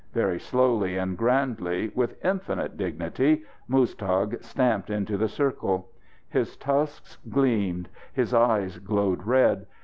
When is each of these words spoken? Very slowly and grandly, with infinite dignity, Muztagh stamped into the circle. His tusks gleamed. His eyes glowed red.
Very 0.15 0.39
slowly 0.39 0.97
and 0.97 1.15
grandly, 1.15 1.91
with 1.93 2.17
infinite 2.25 2.75
dignity, 2.75 3.43
Muztagh 3.69 4.41
stamped 4.43 4.89
into 4.89 5.15
the 5.15 5.27
circle. 5.29 5.91
His 6.27 6.57
tusks 6.57 7.19
gleamed. 7.29 7.87
His 8.11 8.33
eyes 8.33 8.79
glowed 8.79 9.27
red. 9.27 9.67